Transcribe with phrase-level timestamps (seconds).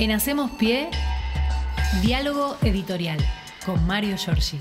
[0.00, 0.90] En Hacemos Pie,
[2.02, 3.18] diálogo editorial
[3.66, 4.58] con Mario Giorgi.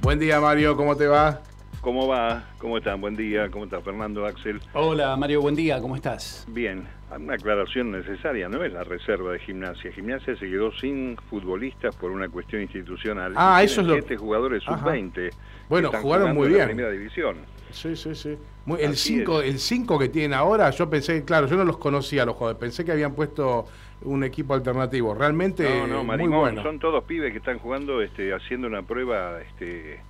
[0.00, 1.42] Buen día Mario, ¿cómo te va?
[1.86, 2.42] ¿Cómo va?
[2.58, 3.00] ¿Cómo están?
[3.00, 3.48] Buen día.
[3.48, 4.60] ¿Cómo está Fernando, Axel?
[4.72, 5.80] Hola Mario, buen día.
[5.80, 6.44] ¿Cómo estás?
[6.48, 6.84] Bien.
[7.16, 9.92] Una aclaración necesaria, no es la reserva de gimnasia.
[9.92, 13.34] Gimnasia se quedó sin futbolistas por una cuestión institucional.
[13.36, 15.30] Ah, eso es lo siete jugadores sub-20.
[15.68, 16.62] Bueno, jugaron muy bien.
[16.62, 17.36] En la primera división.
[17.70, 18.36] Sí, sí, sí.
[18.80, 22.34] el 5 el cinco que tienen ahora, yo pensé, claro, yo no los conocía los
[22.34, 23.64] jugadores, pensé que habían puesto
[24.02, 25.14] un equipo alternativo.
[25.14, 26.64] Realmente no, no, muy bueno.
[26.64, 30.00] son todos pibes que están jugando, este, haciendo una prueba, este,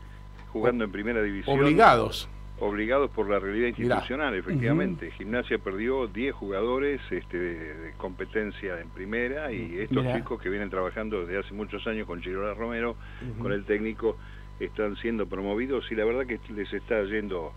[0.59, 1.59] jugando en primera división.
[1.59, 2.29] Obligados.
[2.59, 5.11] Obligados por la realidad institucional, efectivamente.
[5.11, 11.27] Gimnasia perdió 10 jugadores este, de, competencia en primera y estos chicos que vienen trabajando
[11.27, 12.97] desde hace muchos años con Chirola Romero,
[13.41, 14.17] con el técnico,
[14.59, 17.53] están siendo promovidos y la verdad que les está yendo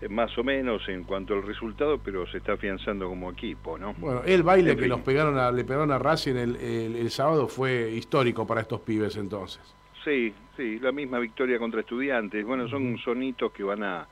[0.00, 3.94] eh, más o menos en cuanto al resultado, pero se está afianzando como equipo, ¿no?
[3.94, 7.90] Bueno, el baile que nos pegaron a, le pegaron a Racing el, el, sábado fue
[7.92, 9.74] histórico para estos pibes entonces.
[10.06, 12.44] Sí, sí, la misma victoria contra estudiantes.
[12.46, 14.06] Bueno, son sonitos que van a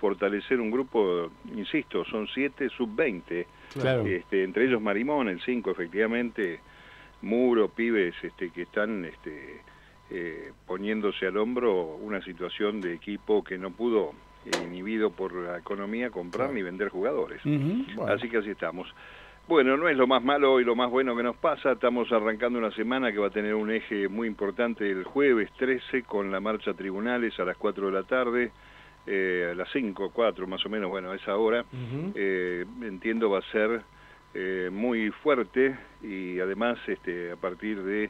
[0.00, 3.46] fortalecer un grupo, insisto, son siete sub-20,
[4.06, 6.60] este, entre ellos Marimón, el 5 efectivamente,
[7.22, 9.62] Muro, pibes este, que están este,
[10.10, 14.14] eh, poniéndose al hombro una situación de equipo que no pudo,
[14.46, 17.42] inhibido por la economía, comprar ni vender jugadores.
[18.08, 18.86] Así que así estamos.
[19.50, 21.72] Bueno, no es lo más malo y lo más bueno que nos pasa.
[21.72, 26.04] Estamos arrancando una semana que va a tener un eje muy importante el jueves 13
[26.04, 28.52] con la marcha a tribunales a las 4 de la tarde.
[29.08, 31.64] Eh, a las 5, 4 más o menos, bueno, a esa hora,
[32.14, 33.82] eh, entiendo va a ser
[34.34, 38.08] eh, muy fuerte y además este, a partir de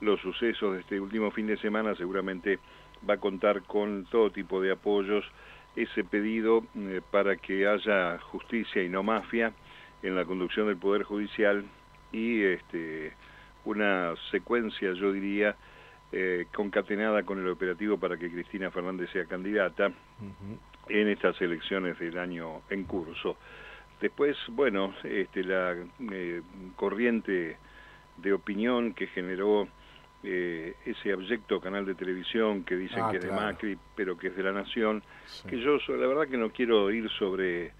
[0.00, 2.60] los sucesos de este último fin de semana seguramente
[3.06, 5.22] va a contar con todo tipo de apoyos
[5.76, 6.64] ese pedido
[7.10, 9.52] para que haya justicia y no mafia
[10.02, 11.64] en la conducción del Poder Judicial
[12.12, 13.12] y este,
[13.64, 15.56] una secuencia, yo diría,
[16.12, 19.92] eh, concatenada con el operativo para que Cristina Fernández sea candidata
[20.88, 23.36] en estas elecciones del año en curso.
[24.00, 25.76] Después, bueno, este, la
[26.12, 26.40] eh,
[26.76, 27.58] corriente
[28.16, 29.68] de opinión que generó
[30.22, 34.28] eh, ese abyecto canal de televisión que dicen ah, que es de Macri, pero que
[34.28, 35.02] es de la Nación,
[35.46, 37.72] que yo la verdad que no quiero ir sobre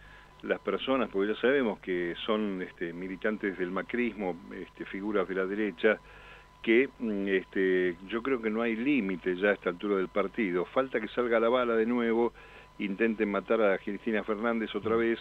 [0.43, 5.47] las personas, porque ya sabemos que son este, militantes del macrismo, este, figuras de la
[5.47, 5.99] derecha,
[6.63, 10.65] que mm, este, yo creo que no hay límite ya a esta altura del partido.
[10.67, 12.33] Falta que salga la bala de nuevo,
[12.79, 14.99] intenten matar a Cristina Fernández otra mm.
[14.99, 15.19] vez,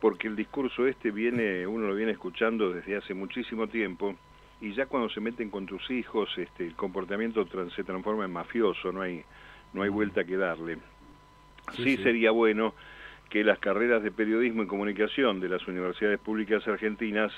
[0.00, 4.14] porque el discurso este viene, uno lo viene escuchando desde hace muchísimo tiempo,
[4.60, 8.92] y ya cuando se meten con tus hijos, este, el comportamiento se transforma en mafioso,
[8.92, 9.24] no hay,
[9.72, 9.94] no hay mm.
[9.94, 10.78] vuelta que darle.
[11.76, 12.74] Sí, sería bueno
[13.30, 17.32] que las carreras de periodismo y comunicación de las universidades públicas argentinas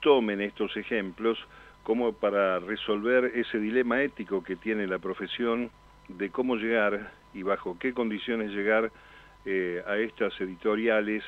[0.00, 1.38] tomen estos ejemplos,
[1.82, 5.70] como para resolver ese dilema ético que tiene la profesión
[6.08, 8.90] de cómo llegar y bajo qué condiciones llegar
[9.44, 11.24] eh, a estas editoriales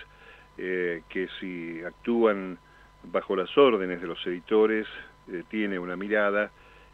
[0.58, 2.58] eh, que si actúan
[3.04, 4.86] bajo las órdenes de los editores
[5.28, 6.50] eh, tiene una mirada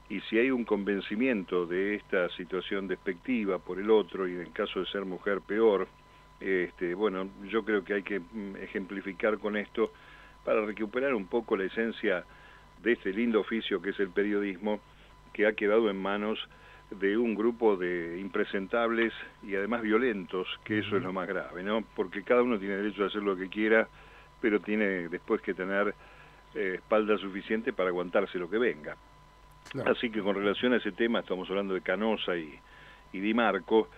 [0.08, 4.80] y si hay un convencimiento de esta situación despectiva por el otro y en caso
[4.80, 5.86] de ser mujer peor,
[6.40, 9.92] este, bueno, yo creo que hay que mm, ejemplificar con esto
[10.44, 12.24] para recuperar un poco la esencia
[12.82, 14.80] de este lindo oficio que es el periodismo,
[15.32, 16.38] que ha quedado en manos
[16.90, 19.12] de un grupo de impresentables
[19.42, 21.84] y además violentos, que eso es lo más grave, ¿no?
[21.94, 23.86] Porque cada uno tiene derecho a hacer lo que quiera,
[24.40, 25.94] pero tiene después que tener
[26.54, 28.96] eh, espalda suficiente para aguantarse lo que venga.
[29.86, 32.58] Así que con relación a ese tema, estamos hablando de Canosa y,
[33.12, 33.88] y Di Marco,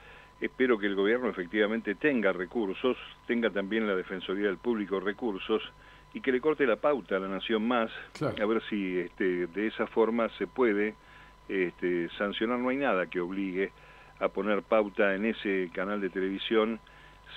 [0.42, 5.62] espero que el gobierno efectivamente tenga recursos, tenga también la Defensoría del Público recursos,
[6.14, 9.66] y que le corte la pauta a la Nación Más, a ver si este, de
[9.68, 10.94] esa forma se puede
[11.48, 12.58] este, sancionar.
[12.58, 13.72] No hay nada que obligue
[14.18, 16.80] a poner pauta en ese canal de televisión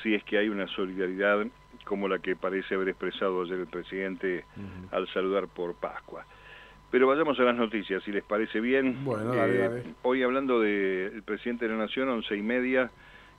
[0.03, 1.45] si es que hay una solidaridad
[1.85, 4.43] como la que parece haber expresado ayer el presidente
[4.91, 6.25] al saludar por Pascua.
[6.91, 9.03] Pero vayamos a las noticias, si les parece bien.
[9.03, 12.91] Bueno, eh, Hoy hablando del presidente de la Nación, once y media,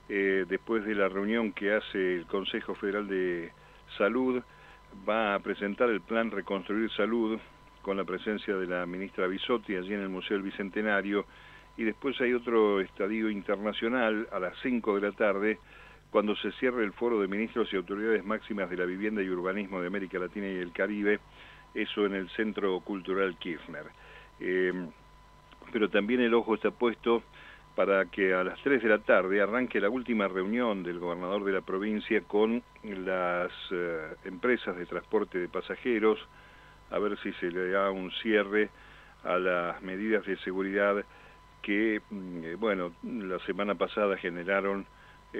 [0.09, 3.51] eh, después de la reunión que hace el Consejo Federal de
[3.97, 4.43] Salud,
[5.07, 7.39] va a presentar el plan Reconstruir Salud
[7.81, 11.25] con la presencia de la ministra Bisotti allí en el Museo del Bicentenario.
[11.77, 15.59] Y después hay otro estadio internacional a las 5 de la tarde
[16.09, 19.81] cuando se cierre el foro de ministros y autoridades máximas de la vivienda y urbanismo
[19.81, 21.19] de América Latina y el Caribe,
[21.73, 23.85] eso en el Centro Cultural Kirchner.
[24.39, 24.73] Eh,
[25.71, 27.23] pero también el ojo está puesto
[27.75, 31.51] para que a las 3 de la tarde arranque la última reunión del gobernador de
[31.51, 36.19] la provincia con las eh, empresas de transporte de pasajeros,
[36.89, 38.69] a ver si se le da un cierre
[39.23, 41.05] a las medidas de seguridad
[41.61, 44.87] que, mm, eh, bueno, la semana pasada generaron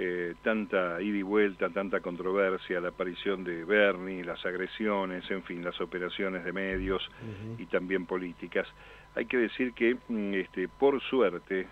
[0.00, 5.64] eh, tanta ida y vuelta, tanta controversia, la aparición de Bernie, las agresiones, en fin,
[5.64, 7.02] las operaciones de medios
[7.58, 8.68] y también políticas.
[9.16, 11.66] Hay que decir que, mm, este, por suerte,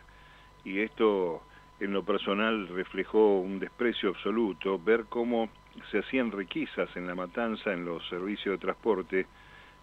[0.65, 1.41] y esto
[1.79, 5.49] en lo personal reflejó un desprecio absoluto, ver cómo
[5.93, 9.21] se hacían requisas en la matanza en los servicios de transporte,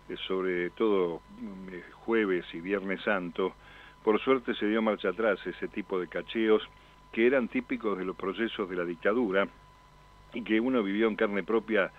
[0.10, 3.56] eh, sobre todo mm, jueves y viernes santo,
[4.04, 6.62] por suerte se dio marcha atrás ese tipo de cacheos
[7.14, 9.48] que eran típicos de los procesos de la dictadura
[10.34, 11.92] y que uno vivió en carne propia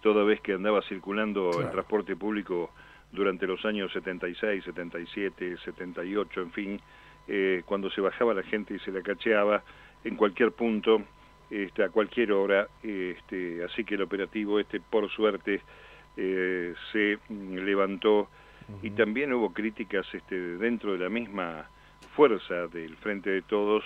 [0.00, 2.70] toda vez que andaba circulando el transporte público
[3.12, 6.80] durante los años 76, 77, 78, en fin,
[7.26, 9.62] eh, cuando se bajaba la gente y se la cacheaba
[10.04, 11.02] en cualquier punto,
[11.50, 15.60] este, a cualquier hora, este, así que el operativo este, por suerte,
[16.16, 18.28] eh, se levantó.
[18.82, 21.68] Y también hubo críticas este, dentro de la misma
[22.14, 23.82] fuerza del Frente de Todos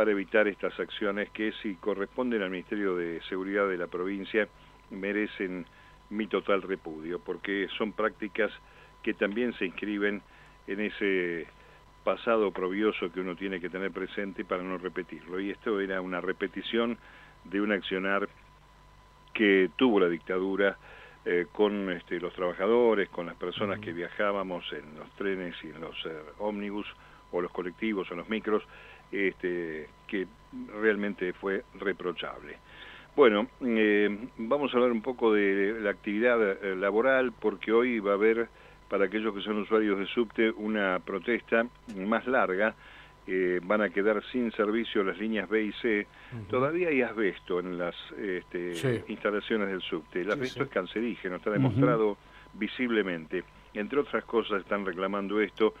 [0.00, 4.48] para evitar estas acciones que si corresponden al Ministerio de Seguridad de la provincia
[4.88, 5.66] merecen
[6.08, 8.50] mi total repudio, porque son prácticas
[9.02, 10.22] que también se inscriben
[10.66, 11.46] en ese
[12.02, 15.38] pasado probioso que uno tiene que tener presente para no repetirlo.
[15.38, 16.96] Y esto era una repetición
[17.44, 18.26] de un accionar
[19.34, 20.78] que tuvo la dictadura
[21.26, 25.80] eh, con este, los trabajadores, con las personas que viajábamos en los trenes y en
[25.82, 26.86] los eh, ómnibus
[27.32, 28.62] o los colectivos o los micros,
[29.12, 30.26] este, que
[30.80, 32.58] realmente fue reprochable.
[33.16, 36.38] Bueno, eh, vamos a hablar un poco de la actividad
[36.76, 38.48] laboral porque hoy va a haber
[38.88, 41.66] para aquellos que son usuarios de subte una protesta
[41.96, 42.74] más larga
[43.26, 46.06] eh, van a quedar sin servicio las líneas B y C.
[46.48, 50.22] Todavía hay asbesto en las este, instalaciones del subte.
[50.22, 52.16] El asbesto es cancerígeno, está demostrado
[52.54, 53.44] visiblemente.
[53.74, 55.74] Entre otras cosas están reclamando esto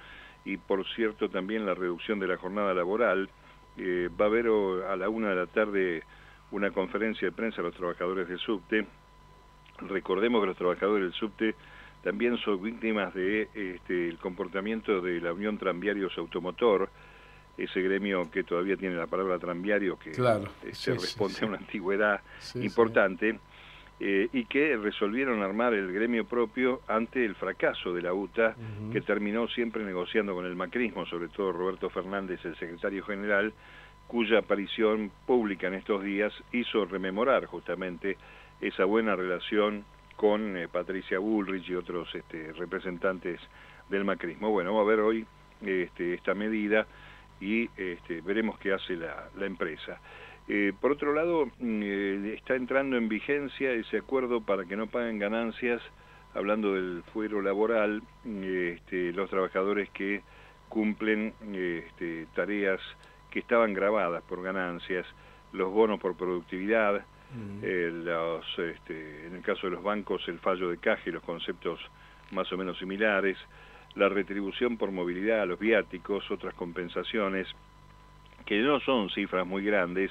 [0.44, 3.28] y por cierto también la reducción de la jornada laboral.
[3.76, 4.46] Eh, va a haber
[4.88, 6.02] a la una de la tarde
[6.50, 8.86] una conferencia de prensa a los trabajadores del subte.
[9.78, 11.54] Recordemos que los trabajadores del subte
[12.02, 16.88] también son víctimas de este, el comportamiento de la Unión Tranviarios Automotor,
[17.56, 20.14] ese gremio que todavía tiene la palabra tranviario, que
[20.72, 22.20] se responde a una antigüedad
[22.54, 23.38] importante,
[24.00, 28.56] eh, y que resolvieron armar el gremio propio ante el fracaso de la UTA,
[28.92, 33.52] que terminó siempre negociando con el macrismo, sobre todo Roberto Fernández, el secretario general,
[34.06, 38.16] cuya aparición pública en estos días hizo rememorar justamente
[38.60, 39.84] esa buena relación
[40.16, 43.40] con eh, Patricia Bullrich y otros este, representantes
[43.88, 44.50] del macrismo.
[44.50, 45.26] Bueno, vamos a ver hoy
[45.62, 46.86] este, esta medida
[47.40, 50.00] y este, veremos qué hace la, empresa.
[50.52, 54.88] Eh, por otro lado, mm, eh, está entrando en vigencia ese acuerdo para que no
[54.88, 55.80] paguen ganancias,
[56.34, 58.42] hablando del fuero laboral, mm,
[58.74, 60.22] este, los trabajadores que
[60.68, 62.80] cumplen este, tareas
[63.30, 65.06] que estaban grabadas por ganancias,
[65.52, 66.94] los bonos por productividad,
[67.32, 67.60] mm.
[67.62, 71.22] eh, los, este, en el caso de los bancos el fallo de caja y los
[71.22, 71.78] conceptos
[72.32, 73.38] más o menos similares,
[73.94, 77.46] la retribución por movilidad, los viáticos, otras compensaciones,
[78.46, 80.10] que no son cifras muy grandes,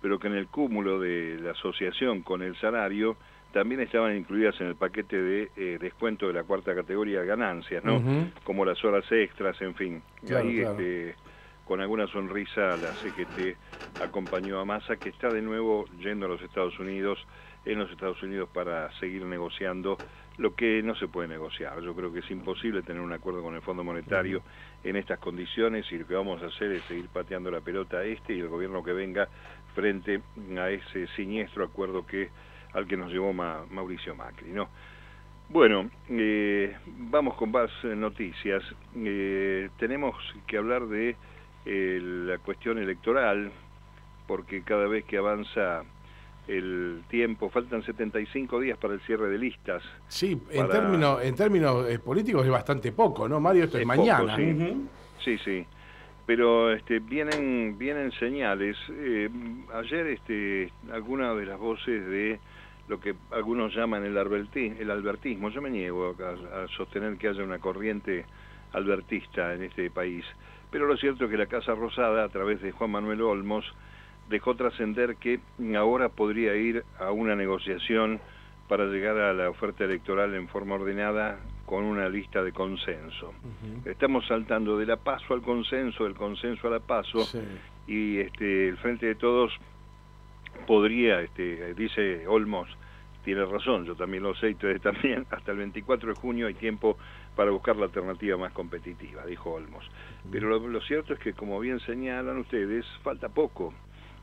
[0.00, 3.16] pero que en el cúmulo de la asociación con el salario
[3.52, 8.02] también estaban incluidas en el paquete de eh, descuento de la cuarta categoría ganancias, ¿no?
[8.44, 10.02] Como las horas extras, en fin.
[10.36, 11.14] Ahí, Este,
[11.64, 13.56] con alguna sonrisa, la CGT
[14.00, 17.18] acompañó a Massa, que está de nuevo yendo a los Estados Unidos,
[17.64, 19.98] en los Estados Unidos para seguir negociando
[20.38, 21.80] lo que no se puede negociar.
[21.80, 24.42] Yo creo que es imposible tener un acuerdo con el Fondo Monetario
[24.84, 28.04] en estas condiciones y lo que vamos a hacer es seguir pateando la pelota a
[28.04, 29.28] este y el gobierno que venga
[29.78, 30.20] frente
[30.58, 32.30] a ese siniestro acuerdo que
[32.72, 34.50] al que nos llevó Mauricio Macri.
[34.50, 34.68] ¿no?
[35.50, 38.64] Bueno, eh, vamos con más noticias.
[38.96, 40.16] Eh, tenemos
[40.48, 41.14] que hablar de
[41.64, 43.52] eh, la cuestión electoral,
[44.26, 45.84] porque cada vez que avanza
[46.48, 49.84] el tiempo, faltan 75 días para el cierre de listas.
[50.08, 53.64] Sí, en términos, en términos eh, políticos es bastante poco, ¿no, Mario?
[53.64, 54.34] Esto es, mañana.
[54.34, 55.38] sí.
[55.38, 55.66] sí,
[56.28, 58.76] Pero este, vienen, vienen señales.
[58.90, 59.30] Eh,
[59.72, 62.38] ayer este, algunas de las voces de
[62.86, 67.42] lo que algunos llaman el, el albertismo, yo me niego a, a sostener que haya
[67.42, 68.26] una corriente
[68.74, 70.22] albertista en este país,
[70.70, 73.64] pero lo cierto es que la Casa Rosada, a través de Juan Manuel Olmos,
[74.28, 75.40] dejó trascender que
[75.78, 78.20] ahora podría ir a una negociación
[78.68, 83.34] para llegar a la oferta electoral en forma ordenada con una lista de consenso.
[83.84, 87.28] Estamos saltando de la paso al consenso, del consenso a la paso,
[87.86, 89.52] y este, el Frente de Todos
[90.66, 92.70] podría, este, dice Olmos,
[93.22, 96.54] tiene razón, yo también lo sé y ustedes también, hasta el 24 de junio hay
[96.54, 96.96] tiempo
[97.36, 99.84] para buscar la alternativa más competitiva, dijo Olmos.
[100.32, 103.74] Pero lo, cierto es que, como bien señalan ustedes, falta poco.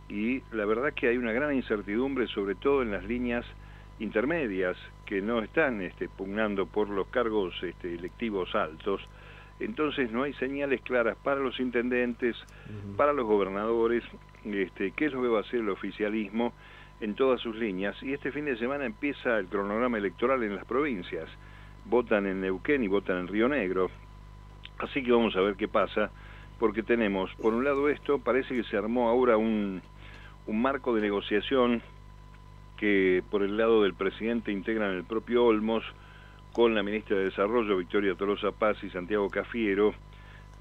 [0.10, 3.46] Y la verdad que hay una gran incertidumbre, sobre todo en las líneas
[4.00, 9.02] intermedias, que no están este, pugnando por los cargos este, electivos altos.
[9.60, 12.36] Entonces no hay señales claras para los intendentes,
[12.98, 14.04] para los gobernadores,
[14.44, 16.54] este, qué es lo que va a hacer el oficialismo
[17.00, 17.96] en todas sus líneas.
[18.04, 21.30] Y este fin de semana empieza el cronograma electoral en las provincias.
[21.86, 23.90] Votan en Neuquén y votan en Río Negro.
[24.80, 26.12] Así que vamos a ver qué pasa,
[26.60, 29.82] porque tenemos, por un lado esto, parece que se armó ahora un,
[30.48, 31.82] un marco de negociación
[32.77, 35.84] que por el lado del presidente integran el propio Olmos
[36.53, 39.94] con la ministra de Desarrollo, Victoria Tolosa Paz y Santiago Cafiero.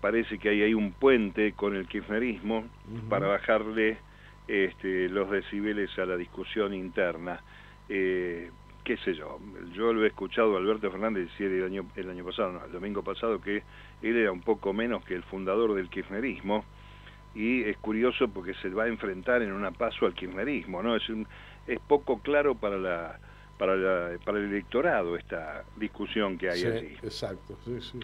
[0.01, 2.65] Parece que hay ahí un puente con el kirchnerismo
[3.09, 3.99] para bajarle
[4.47, 7.41] este, los decibeles a la discusión interna.
[7.89, 8.51] Eh,
[8.85, 9.39] qué sé yo,
[9.73, 12.73] yo lo he escuchado a Alberto Fernández decir el año, el año pasado, no, el
[12.73, 13.63] domingo pasado, que
[14.03, 16.65] él era un poco menos que el fundador del kirchnerismo,
[17.35, 20.95] y es curioso porque se va a enfrentar en una paso al kirchnerismo, ¿no?
[20.97, 21.05] Es,
[21.67, 23.19] es poco claro para la,
[23.59, 26.97] para, la, para el electorado esta discusión que hay sí, allí.
[27.03, 27.57] Exacto.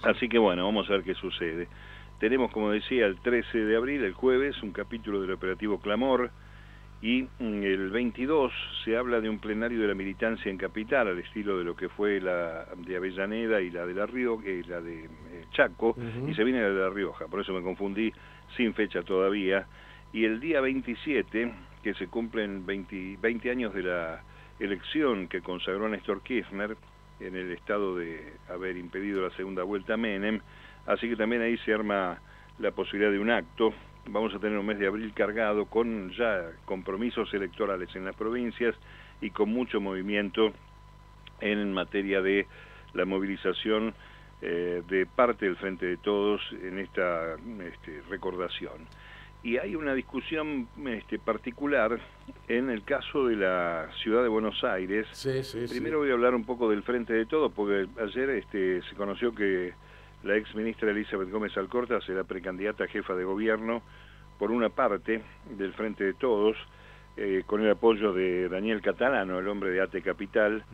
[0.02, 1.68] Así que bueno, vamos a ver qué sucede.
[2.18, 6.30] Tenemos, como decía, el 13 de abril, el jueves, un capítulo del operativo Clamor,
[7.02, 8.52] y mm, el 22
[8.84, 11.88] se habla de un plenario de la militancia en Capital, al estilo de lo que
[11.88, 15.08] fue la de Avellaneda y la de La Rioja, eh, la de eh,
[15.52, 15.96] Chaco,
[16.28, 18.12] y se viene la de La Rioja, por eso me confundí,
[18.56, 19.66] sin fecha todavía.
[20.12, 21.50] Y el día 27,
[21.82, 24.22] que se cumplen 20, 20 años de la
[24.58, 26.76] elección que consagró Néstor Kirchner,
[27.20, 30.40] en el estado de haber impedido la segunda vuelta a Menem,
[30.86, 32.18] así que también ahí se arma
[32.58, 33.74] la posibilidad de un acto
[34.06, 38.74] vamos a tener un mes de abril cargado con ya compromisos electorales en las provincias
[39.20, 40.52] y con mucho movimiento
[41.40, 42.46] en materia de
[42.94, 43.94] la movilización
[44.42, 48.86] eh, de parte del Frente de Todos en esta este, recordación.
[49.42, 51.98] Y hay una discusión este, particular
[52.46, 55.06] en el caso de la ciudad de Buenos Aires.
[55.70, 59.34] Primero voy a hablar un poco del Frente de Todos, porque ayer este, se conoció
[59.34, 59.72] que
[60.24, 63.82] la ex ministra Elizabeth Gómez Alcorta será precandidata a jefa de gobierno
[64.38, 65.22] por una parte
[65.56, 66.56] del Frente de Todos,
[67.16, 70.64] eh, con el apoyo de Daniel Catalano, el hombre de ATE Capital,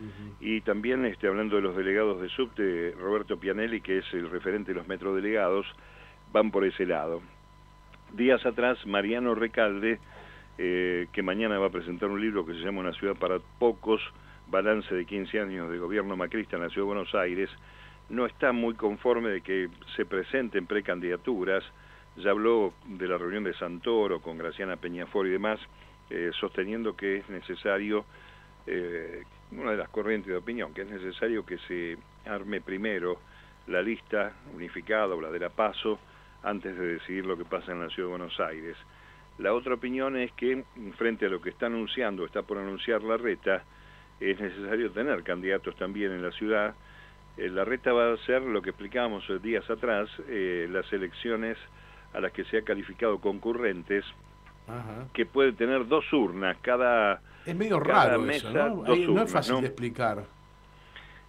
[0.41, 4.73] y también este, hablando de los delegados de subte, Roberto Pianelli, que es el referente
[4.73, 5.67] de los metrodelegados,
[6.33, 7.23] van por ese lado.
[8.13, 9.99] Días atrás, Mariano Recalde,
[10.59, 14.01] eh, que mañana va a presentar un libro que se llama Una ciudad para pocos,
[14.47, 17.51] balance de 15 años de gobierno macrista en la ciudad de Buenos Aires,
[18.09, 21.65] no está muy conforme de que se presenten precandidaturas,
[22.17, 25.61] ya habló de la reunión de Santoro con Graciana Peñafor y demás,
[26.09, 28.07] eh, sosteniendo que es necesario,
[28.67, 33.19] eh, una de las corrientes de opinión, que es necesario que se arme primero
[33.67, 35.99] la lista unificada o la de la PASO
[36.47, 38.77] antes de decidir lo que pasa en la Ciudad de Buenos Aires.
[39.39, 40.65] La otra opinión es que,
[40.97, 43.65] frente a lo que está anunciando, está por anunciar la reta,
[44.21, 46.75] es necesario tener candidatos también en la ciudad,
[47.37, 51.59] eh, la reta va a ser lo que explicábamos días atrás, eh, las elecciones
[52.15, 54.05] a las que se ha calificado concurrentes,
[55.13, 58.85] que puede tener dos urnas, cada Es medio raro eso, ¿no?
[58.85, 60.25] no es fácil de explicar.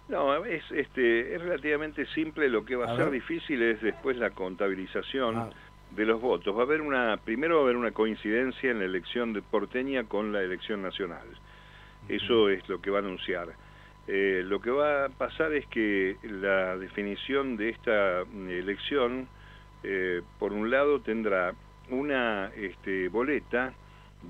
[0.08, 4.30] No, es, este, es relativamente simple, lo que va a, ser difícil es después la
[4.30, 5.50] contabilización ah.
[5.90, 6.56] de los votos.
[6.56, 10.04] Va a haber una, primero va a haber una coincidencia en la elección de porteña
[10.04, 11.26] con la elección nacional.
[12.08, 13.48] Eso es lo que va a anunciar.
[14.06, 19.28] Eh, lo que va a pasar es que la definición de esta mm, elección,
[19.82, 21.52] eh, por un lado, tendrá
[21.90, 23.74] una este, boleta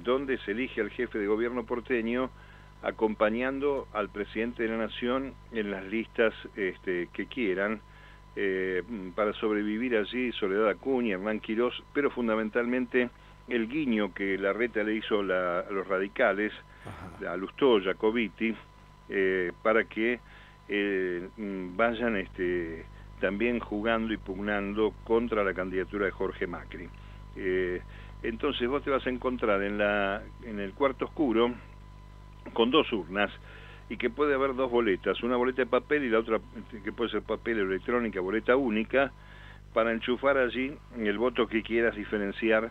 [0.04, 2.30] donde se elige al jefe de gobierno porteño
[2.82, 7.80] acompañando al presidente de la nación en las listas este, que quieran
[8.36, 8.82] eh,
[9.16, 13.10] para sobrevivir allí Soledad Acuña, Hernán Quirós, pero fundamentalmente
[13.48, 16.52] el guiño que la reta le hizo a los radicales,
[17.26, 18.54] a Lustó, Jacobiti,
[19.08, 20.20] eh, para que
[20.68, 22.84] eh, vayan este,
[23.20, 26.88] también jugando y pugnando contra la candidatura de Jorge Macri.
[28.22, 31.54] Entonces vos te vas a encontrar en, la, en el cuarto oscuro
[32.52, 33.30] con dos urnas
[33.88, 36.40] y que puede haber dos boletas, una boleta de papel y la otra
[36.84, 39.12] que puede ser papel electrónica, boleta única,
[39.72, 42.70] para enchufar allí el voto que quieras diferenciar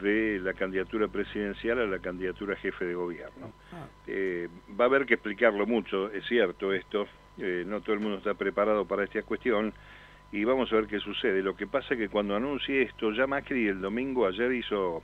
[0.00, 3.52] de la candidatura presidencial a la candidatura jefe de gobierno.
[3.72, 3.86] Ah.
[4.06, 7.06] Eh, va a haber que explicarlo mucho, es cierto esto,
[7.38, 9.72] eh, no todo el mundo está preparado para esta cuestión
[10.32, 11.42] y vamos a ver qué sucede.
[11.42, 15.02] Lo que pasa es que cuando anuncie esto, ya Macri el domingo ayer hizo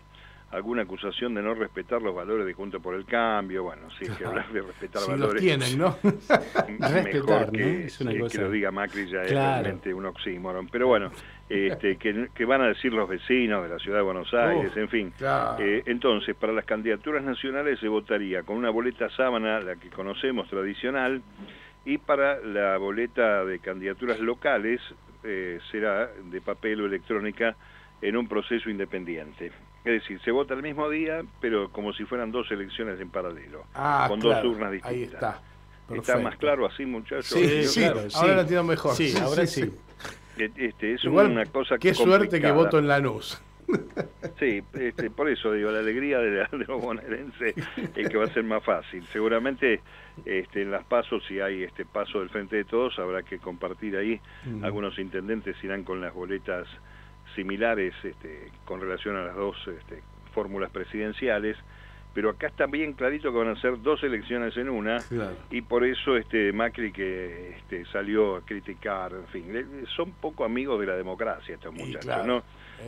[0.52, 4.10] alguna acusación de no respetar los valores de Junto por el Cambio, bueno, si es
[4.12, 5.34] que hablar de respetar si valores...
[5.34, 5.96] Los tienen, ¿no?
[7.04, 8.38] mejor que, Es una cosa...
[8.38, 10.68] que, lo diga Macri ya es realmente un oxímoron.
[10.68, 11.10] Pero bueno,
[11.48, 15.12] este, que, van a decir los vecinos de la ciudad de Buenos Aires, en fin.
[15.58, 20.48] Eh, entonces, para las candidaturas nacionales se votaría con una boleta sábana, la que conocemos
[20.48, 21.22] tradicional,
[21.86, 24.80] y para la boleta de candidaturas locales
[25.24, 27.56] eh, será de papel o electrónica
[28.02, 29.52] en un proceso independiente.
[29.84, 33.64] Es decir, se vota el mismo día, pero como si fueran dos elecciones en paralelo,
[33.74, 34.92] ah, con dos urnas distintas.
[34.92, 35.40] Ahí está.
[35.92, 37.26] ¿Está más claro así, muchachos?
[37.26, 38.94] Sí, sí, ahora lo entiendo mejor.
[38.94, 39.70] Sí, ahora sí.
[40.36, 43.40] Este, es una cosa Qué suerte que voto en Lanús.
[44.38, 47.54] Sí, este, por eso digo, la alegría de, los bonaerenses
[47.94, 49.06] es que va a ser más fácil.
[49.12, 49.80] Seguramente
[50.24, 53.96] este, en las pasos, si hay este paso del frente de todos, habrá que compartir
[53.96, 54.20] ahí.
[54.44, 54.64] Mm.
[54.64, 56.66] Algunos intendentes irán con las boletas
[57.34, 61.56] similares este, con relación a las dos este, fórmulas presidenciales,
[62.14, 64.98] pero acá está bien clarito que van a ser dos elecciones en una,
[65.50, 70.78] y por eso este Macri que este, salió a criticar, en fin, son poco amigos
[70.80, 72.42] de la democracia estos muchachos, ¿no?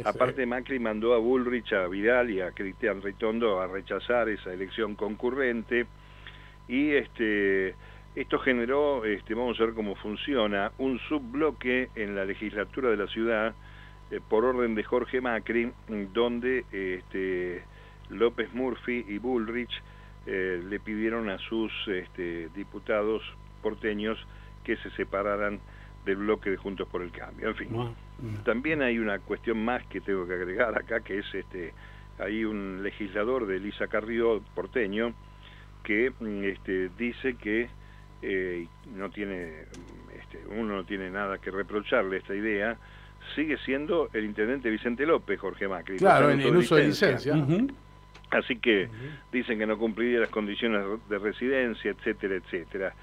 [0.05, 4.95] Aparte Macri mandó a Bullrich, a Vidal y a Cristian Ritondo a rechazar esa elección
[4.95, 5.87] concurrente,
[6.69, 7.75] y este
[8.15, 13.09] esto generó, este, vamos a ver cómo funciona, un subbloque en la legislatura de la
[13.09, 13.55] ciudad,
[14.11, 15.73] eh, por orden de Jorge Macri,
[16.13, 17.63] donde este,
[18.11, 19.83] López Murphy y Bullrich
[20.27, 23.23] eh, le pidieron a sus este, diputados
[23.63, 24.19] porteños
[24.63, 25.61] que se separaran
[26.05, 27.49] del bloque de Juntos por el Cambio.
[27.49, 27.95] En fin,
[28.45, 31.73] también hay una cuestión más que tengo que agregar acá, que es este,
[32.19, 35.15] hay un legislador de Elisa Carrió porteño
[35.83, 37.69] que mm, este, dice que
[38.23, 39.65] eh, no tiene,
[40.19, 42.79] este, uno no tiene nada que reprocharle esta idea,
[43.35, 45.97] sigue siendo el intendente Vicente López, Jorge Macri.
[45.97, 47.35] Claro, en, uso de licencia.
[48.31, 48.89] Así que
[49.33, 52.95] dicen que no cumpliría las condiciones de residencia, etcétera, etcétera.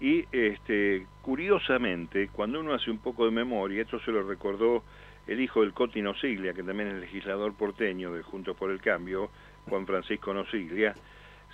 [0.00, 4.84] Y este, curiosamente, cuando uno hace un poco de memoria, esto se lo recordó
[5.26, 9.30] el hijo del Coti Nosiglia, que también es legislador porteño de Juntos por el Cambio,
[9.68, 10.94] Juan Francisco Nosiglia,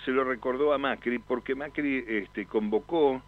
[0.05, 3.21] se lo recordó a Macri porque Macri este, convocó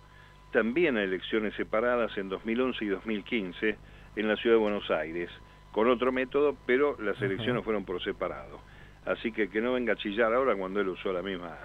[0.52, 3.78] también a elecciones separadas en 2011 y 2015
[4.16, 5.30] en la ciudad de Buenos Aires,
[5.72, 8.60] con otro método, pero las elecciones fueron por separado.
[9.06, 11.58] Así que que no venga a chillar ahora cuando él usó la misma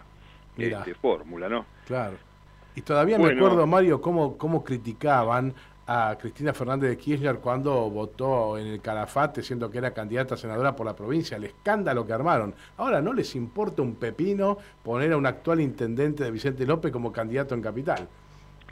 [0.57, 1.65] este, fórmula, ¿no?
[1.87, 2.17] Claro.
[2.75, 5.55] Y todavía me acuerdo, Mario, cómo, cómo criticaban
[5.87, 10.39] a Cristina Fernández de Kirchner cuando votó en el Calafate, siendo que era candidata a
[10.39, 12.55] senadora por la provincia, el escándalo que armaron.
[12.77, 17.11] Ahora no les importa un pepino poner a un actual intendente de Vicente López como
[17.11, 18.09] candidato en capital.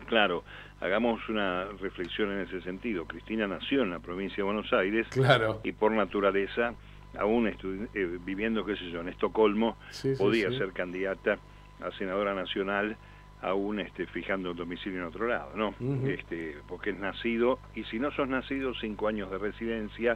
[0.06, 0.44] Claro,
[0.80, 3.04] hagamos una reflexión en ese sentido.
[3.06, 5.06] Cristina nació en la provincia de Buenos Aires
[5.62, 6.74] y por naturaleza,
[7.18, 9.76] aún eh, viviendo, qué sé yo, en Estocolmo,
[10.18, 11.38] podía ser candidata
[11.80, 12.96] a senadora nacional
[13.40, 15.72] aún este, fijando domicilio en otro lado, ¿no?
[16.08, 20.14] este, porque es nacido, y si no sos nacido, cinco años de residencia,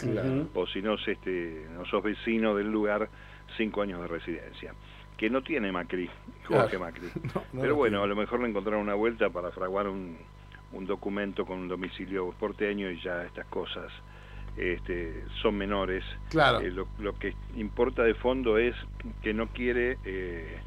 [0.54, 3.08] o si no, este, no sos vecino del lugar,
[3.56, 4.74] cinco años de residencia.
[5.16, 6.10] Que no tiene Macri,
[6.48, 7.08] Jorge Macri.
[7.60, 10.16] Pero bueno, a lo mejor le encontraron una vuelta para fraguar un,
[10.72, 13.92] un documento con un domicilio porteño y ya estas cosas
[14.56, 16.04] este, son menores.
[16.30, 16.60] Claro.
[16.60, 18.74] Eh, lo, que importa de fondo es
[19.22, 20.58] que no quiere eh,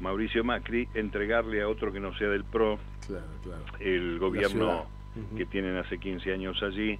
[0.00, 2.78] Mauricio Macri entregarle a otro que no sea del PRO
[3.80, 4.86] el gobierno
[5.36, 6.98] que tienen hace 15 años allí.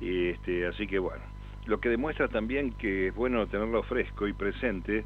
[0.00, 1.22] Este, así que bueno,
[1.66, 5.04] lo que demuestra también que es bueno tenerlo fresco y presente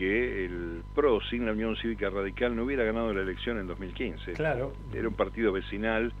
[0.00, 4.32] que el PRO sin la Unión Cívica Radical no hubiera ganado la elección en 2015.
[4.32, 4.72] Claro.
[4.94, 6.14] Era un partido vecinal,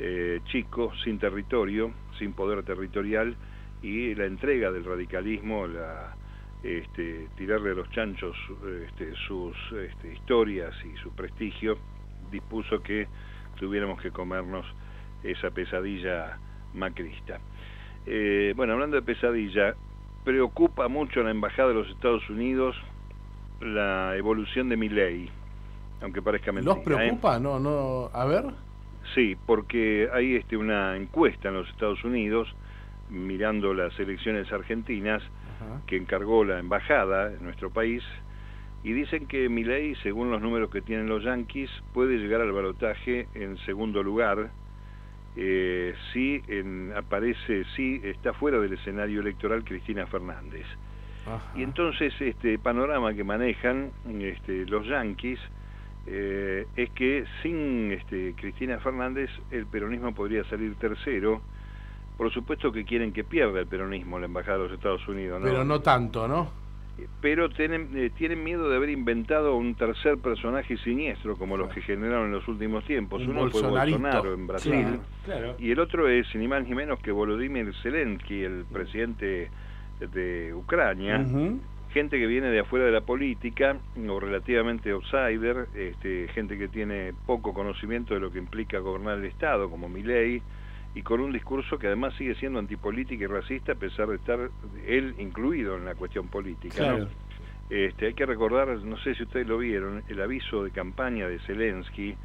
[0.00, 3.36] eh, chico, sin territorio, sin poder territorial,
[3.82, 6.16] y la entrega del radicalismo, la,
[6.64, 8.36] este, tirarle a los chanchos
[8.88, 11.78] este, sus este, historias y su prestigio,
[12.32, 13.06] dispuso que
[13.60, 14.66] tuviéramos que comernos
[15.22, 16.36] esa pesadilla
[16.74, 17.38] macrista.
[18.06, 19.76] Eh, bueno, hablando de pesadilla,
[20.24, 22.74] preocupa mucho a la Embajada de los Estados Unidos
[23.60, 25.30] la evolución de mi ley,
[26.00, 26.74] aunque parezca mentira.
[26.74, 27.36] ¿Nos preocupa?
[27.36, 27.40] ¿eh?
[27.40, 28.44] No, no, a ver.
[29.14, 32.54] Sí, porque hay este, una encuesta en los Estados Unidos,
[33.08, 35.22] mirando las elecciones argentinas,
[35.86, 38.02] que encargó la embajada en nuestro país,
[38.82, 43.28] y dicen que ley, según los números que tienen los Yankees, puede llegar al balotaje
[43.34, 44.50] en segundo lugar,
[45.36, 50.66] eh, si en, aparece, si está fuera del escenario electoral Cristina Fernández.
[51.54, 55.38] Y entonces este panorama que manejan este, los yanquis
[56.06, 61.40] eh, es que sin este, Cristina Fernández el peronismo podría salir tercero.
[62.16, 65.40] Por supuesto que quieren que pierda el peronismo la Embajada de los Estados Unidos.
[65.42, 66.60] Pero no tanto, ¿no?
[67.20, 71.82] pero tienen, eh, tienen miedo de haber inventado un tercer personaje siniestro como los que
[71.82, 73.22] generaron en los últimos tiempos.
[73.22, 75.00] Uno fue Bolsonaro en Brasil
[75.58, 79.50] y el otro es ni más ni menos que Volodymyr Zelensky, el presidente
[80.06, 81.24] de Ucrania.
[81.92, 83.76] Gente que viene de afuera de la política
[84.08, 89.24] o relativamente outsider, este, gente que tiene poco conocimiento de lo que implica gobernar el
[89.24, 90.40] Estado, como Milei,
[90.94, 94.50] y con un discurso que además sigue siendo antipolítica y racista a pesar de estar
[94.86, 97.08] él incluido en la cuestión política.
[97.68, 101.38] Este, hay que recordar, no sé si ustedes lo vieron, el aviso de campaña de
[101.40, 102.16] Zelensky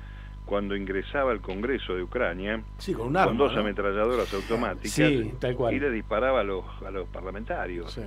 [0.46, 2.62] cuando ingresaba al Congreso de Ucrania
[2.96, 8.00] con, dos ametralladoras automáticas y le disparaba a los, a los parlamentarios.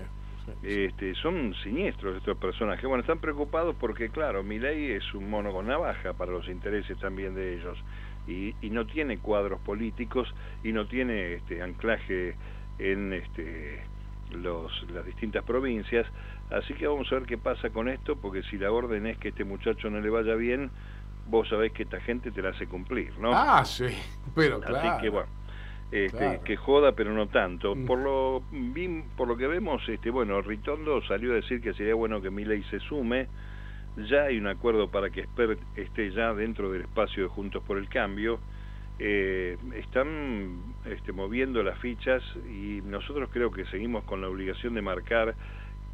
[0.63, 2.85] Este, son siniestros estos personajes.
[2.85, 7.35] Bueno, están preocupados porque, claro, ley es un mono con navaja para los intereses también
[7.35, 7.79] de ellos
[8.27, 12.37] y, no tiene cuadros políticos y no tiene este, anclaje
[12.79, 13.83] en este,
[14.33, 16.07] los, las distintas provincias.
[16.51, 19.29] Así que vamos a ver qué pasa con esto, porque si la orden es que
[19.29, 20.71] este muchacho no le vaya bien,
[21.29, 23.31] vos sabés que esta gente te la hace cumplir, ¿no?
[23.33, 23.87] Ah, sí,
[24.35, 24.91] pero claro.
[24.91, 25.29] Así que bueno.
[25.91, 27.87] Este, que joda pero no tanto mm.
[27.87, 28.43] por lo
[29.17, 32.63] por lo que vemos este bueno Ritondo salió a decir que sería bueno que Milei
[32.65, 33.27] se sume
[34.07, 37.79] ya hay un acuerdo para que Spert esté ya dentro del espacio de Juntos por
[37.79, 38.39] el Cambio.
[39.01, 44.83] Eh, están este, moviendo las fichas y nosotros creo que seguimos con la obligación de
[44.83, 45.35] marcar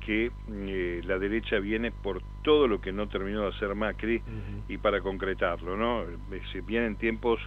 [0.04, 4.22] que eh, la derecha viene por todo lo que no terminó de hacer Macri
[4.68, 6.04] y para concretarlo, ¿no?
[6.66, 7.40] vienen tiempos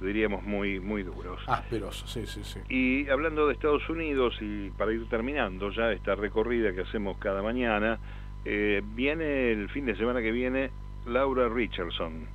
[0.00, 1.40] diríamos muy muy duros.
[1.46, 2.60] Ásperos, sí, sí, sí.
[2.68, 7.42] Y hablando de Estados Unidos y para ir terminando ya esta recorrida que hacemos cada
[7.42, 7.98] mañana,
[8.44, 10.70] eh, viene el fin de semana que viene
[11.06, 12.26] Laura Richardson,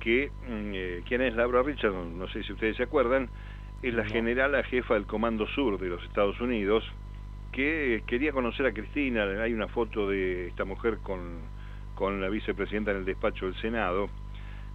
[0.00, 2.18] que, mm, eh, ¿quién es Laura Richardson?
[2.18, 3.28] No sé si ustedes se acuerdan,
[3.82, 6.84] es la generala jefa del Comando Sur de los Estados Unidos,
[7.54, 11.38] que quería conocer a Cristina, hay una foto de esta mujer con,
[11.94, 14.08] con la vicepresidenta en el despacho del Senado.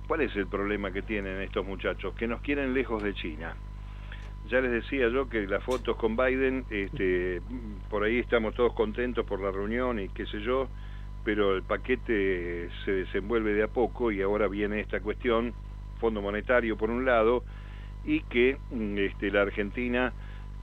[0.08, 2.16] ¿Cuál es el problema que tienen estos muchachos?
[2.16, 3.56] Que nos quieren lejos de China
[4.50, 7.42] ya les decía yo que las fotos con Biden, este,
[7.90, 10.68] por ahí estamos todos contentos por la reunión y qué sé yo,
[11.24, 15.54] pero el paquete se desenvuelve de a poco y ahora viene esta cuestión,
[16.00, 17.44] Fondo Monetario por un lado,
[18.06, 18.58] y que
[18.98, 20.14] este, la Argentina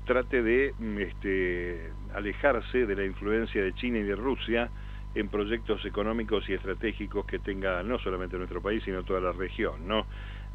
[0.07, 4.71] trate de este, alejarse de la influencia de China y de Rusia
[5.15, 9.87] en proyectos económicos y estratégicos que tenga no solamente nuestro país, sino toda la región,
[9.87, 10.07] ¿no?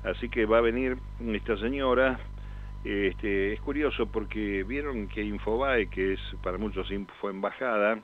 [0.03, 0.97] Así que va a venir
[1.33, 2.19] esta señora,
[2.83, 7.99] este, es curioso porque vieron que Infobae, que es para muchos fue embajada,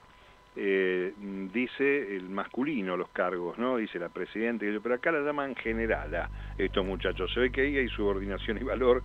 [0.56, 1.14] eh,
[1.54, 3.78] dice el masculino los cargos, ¿no?
[3.78, 7.32] Dice la presidenta, pero acá la llaman generala estos muchachos.
[7.34, 9.04] Se ve que ahí hay subordinación y valor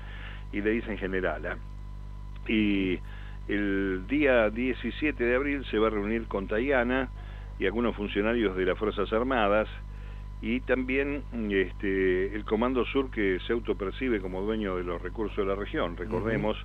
[0.50, 1.59] y le dicen generala.
[2.48, 2.98] Y
[3.48, 7.11] el día 17 de abril se va a reunir con Tayana
[7.59, 9.68] y algunos funcionarios de las Fuerzas Armadas
[10.42, 15.44] y también este, el Comando Sur que se autopercibe como dueño de los recursos de
[15.44, 16.57] la región, recordemos,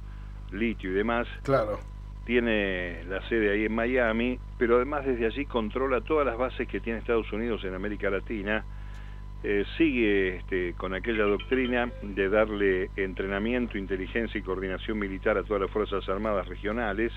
[0.51, 1.27] litio y demás.
[1.43, 1.79] Claro.
[2.25, 6.79] Tiene la sede ahí en Miami, pero además desde allí controla todas las bases que
[6.79, 8.65] tiene Estados Unidos en América Latina.
[9.49, 15.61] Eh, sigue este, con aquella doctrina de darle entrenamiento, inteligencia y coordinación militar a todas
[15.61, 17.13] las Fuerzas Armadas regionales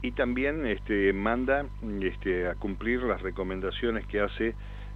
[0.00, 1.66] y también este, manda
[2.00, 4.54] este, a cumplir las recomendaciones que hace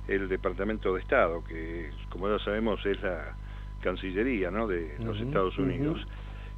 [0.09, 3.37] el Departamento de Estado, que como ya sabemos es la
[3.83, 4.67] Cancillería ¿no?
[4.67, 6.01] de los Estados Unidos.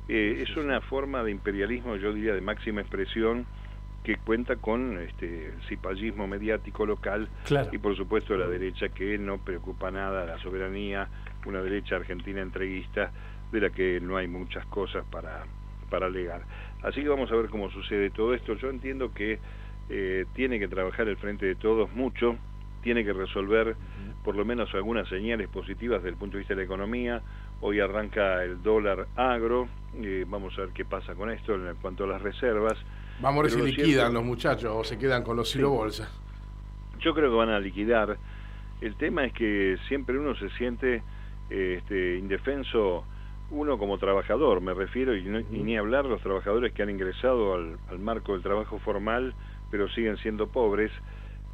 [0.09, 3.45] Eh, es una forma de imperialismo, yo diría, de máxima expresión
[4.03, 7.29] que cuenta con este, cipallismo mediático local
[7.71, 11.09] y por supuesto la derecha que no preocupa nada la soberanía,
[11.45, 13.13] una derecha argentina entreguista
[13.53, 15.45] de la que no hay muchas cosas para,
[15.91, 16.43] para alegar.
[16.83, 18.55] Así que vamos a ver cómo sucede todo esto.
[18.55, 19.39] Yo entiendo que
[19.91, 22.37] eh, tiene que trabajar el frente de todos mucho,
[22.83, 23.77] tiene que resolver
[24.25, 27.23] por lo menos algunas señales positivas desde el punto de vista de la economía.
[27.61, 29.69] Hoy arranca el dólar agro,
[30.01, 32.79] eh, vamos a ver qué pasa con esto en cuanto a las reservas.
[33.21, 36.09] Vamos a ver si liquidan los muchachos o se quedan con los silo bolsas.
[37.01, 38.19] Yo creo que van a liquidar.
[38.81, 41.03] El tema es que siempre uno se siente
[41.51, 43.05] este, indefenso,
[43.51, 47.99] uno como trabajador, me refiero, y, ni hablar los trabajadores que han ingresado al, al
[47.99, 49.35] marco del trabajo formal,
[49.71, 50.91] pero siguen siendo pobres.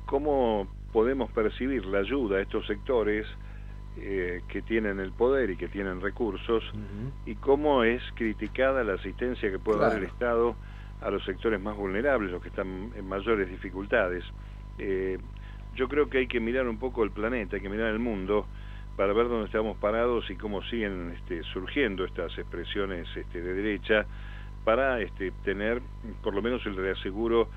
[0.05, 3.27] ¿Cómo podemos percibir la ayuda a estos sectores
[3.99, 6.63] eh, que tienen el poder y que tienen recursos
[7.25, 10.55] y cómo es criticada la asistencia que puede dar el Estado
[11.01, 14.25] a los sectores más vulnerables, los que están en mayores dificultades.
[14.79, 15.19] Eh,
[15.75, 18.47] yo creo que hay que mirar un poco el planeta, hay que mirar el mundo
[18.97, 24.07] para ver dónde estamos parados y cómo siguen este, surgiendo estas expresiones este, de derecha
[24.65, 25.83] para este, tener
[26.23, 27.49] por lo menos el reaseguro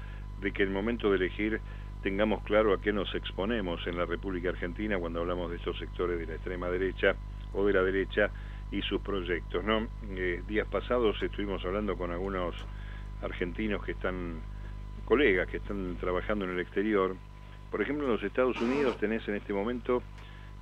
[0.42, 1.62] de que el momento de elegir
[2.04, 6.20] tengamos claro a qué nos exponemos en la República Argentina cuando hablamos de estos sectores
[6.20, 7.16] de la extrema derecha
[7.54, 8.30] o de la derecha
[8.72, 9.64] y sus proyectos.
[9.64, 9.88] ¿no?
[10.12, 12.56] Eh, días pasados estuvimos hablando con algunos
[13.22, 14.40] argentinos que están,
[15.06, 17.16] colegas que están trabajando en el exterior.
[17.72, 20.02] Por ejemplo, en los Estados Unidos tenés en este momento,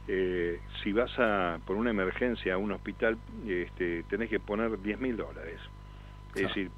[0.07, 3.17] eh, si vas a por una emergencia a un hospital,
[3.47, 5.59] este, tenés que poner 10 mil dólares.
[6.35, 6.69] Es decir,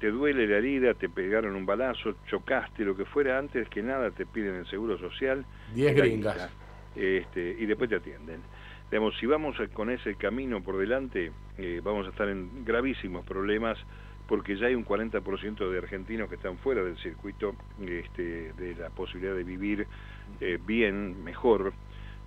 [0.00, 4.10] te duele la herida, te pegaron un balazo, chocaste, lo que fuera, antes que nada
[4.10, 5.44] te piden el seguro social.
[5.74, 6.50] 10 gringas.
[6.94, 8.40] Este, y después te atienden.
[8.90, 13.78] Digamos, si vamos con ese camino por delante, eh, vamos a estar en gravísimos problemas
[14.26, 18.90] porque ya hay un 40% de argentinos que están fuera del circuito este, de la
[18.90, 19.86] posibilidad de vivir
[20.40, 21.72] eh, bien, mejor,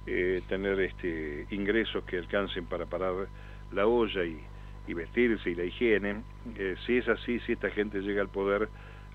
[0.08, 3.28] eh, tener este, ingresos que alcancen para parar
[3.72, 4.40] la olla y,
[4.88, 6.24] vestirse y la higiene.
[6.58, 8.70] Eh, si es así, si esta gente llega al poder,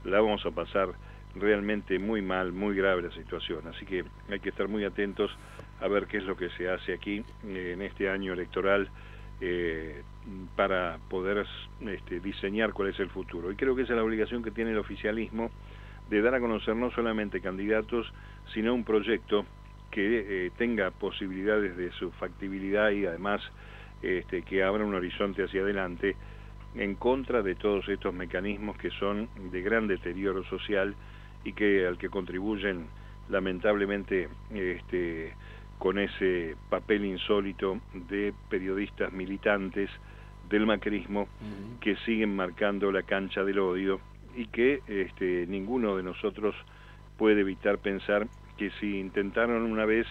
[0.05, 0.90] la vamos a pasar
[1.35, 3.66] realmente muy mal, muy grave la situación.
[3.66, 5.37] Así que hay que estar muy atentos
[5.81, 8.88] a ver qué es lo que se hace aquí en este año electoral
[10.57, 11.47] para poder
[11.81, 13.51] este, diseñar cuál es el futuro.
[13.53, 15.51] Y creo que esa es la obligación que tiene el oficialismo
[16.09, 18.13] de dar a conocer no solamente candidatos,
[18.53, 19.45] sino un proyecto
[19.91, 23.41] que eh, tenga posibilidades de su factibilidad y además
[24.03, 26.17] este, que abra un horizonte hacia adelante
[26.75, 30.95] en contra de todos estos mecanismos que son de gran deterioro social
[31.45, 32.87] y que al que contribuyen
[33.29, 35.35] lamentablemente este,
[35.79, 39.91] con ese papel insólito de periodistas militantes
[40.48, 41.28] del macrismo
[41.80, 44.00] que siguen marcando la cancha del odio
[44.37, 46.54] y que este, ninguno de nosotros
[47.16, 48.26] puede evitar pensar
[48.57, 50.07] que si intentaron una vez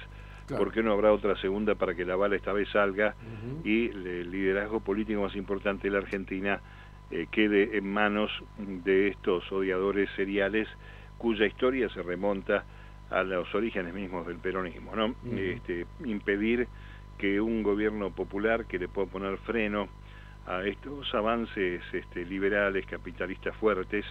[0.47, 3.15] ¿Por qué no habrá otra segunda para que la bala esta vez salga
[3.63, 6.59] y el liderazgo político más importante de la Argentina
[7.11, 10.67] eh, quede en manos de estos odiadores seriales
[11.17, 12.65] cuya historia se remonta
[13.09, 15.15] a los orígenes mismos del peronismo, ¿no?
[15.37, 16.67] este, impedir
[17.17, 19.87] que un gobierno popular que le pueda poner freno
[20.47, 24.05] a estos avances este, liberales, capitalistas fuertes,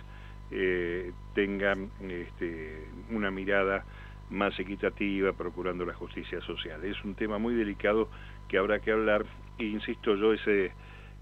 [0.51, 3.85] eh, tengan este, una mirada
[4.31, 6.85] más equitativa, procurando la justicia social.
[6.85, 8.09] Es un tema muy delicado
[8.49, 9.25] que habrá que hablar,
[9.59, 10.73] e insisto yo, ese,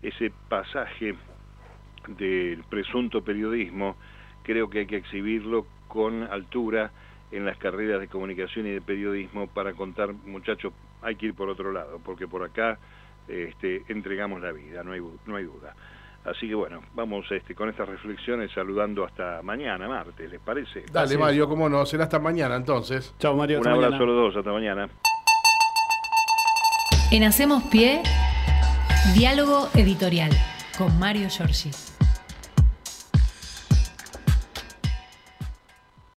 [0.02, 1.14] ese pasaje
[2.08, 3.96] del presunto periodismo,
[4.42, 6.92] creo que hay que exhibirlo con altura
[7.30, 11.48] en las carreras de comunicación y de periodismo para contar, muchachos, hay que ir por
[11.48, 12.78] otro lado, porque por acá
[13.30, 15.74] este, entregamos la vida, no hay, no hay duda.
[16.24, 20.84] Así que bueno, vamos este, con estas reflexiones saludando hasta mañana, martes, ¿les parece?
[20.92, 23.14] Dale, Mario, cómo no, será hasta mañana entonces.
[23.18, 23.60] Chao, Mario.
[23.60, 24.88] Un abrazo a los dos, hasta mañana.
[27.10, 28.02] En Hacemos Pie,
[29.14, 30.30] diálogo editorial
[30.76, 31.89] con Mario Giorgi.